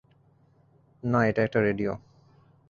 না, 1.03 1.19
এটা 1.25 1.41
একটা 1.43 1.59
রেডিও। 1.61 1.91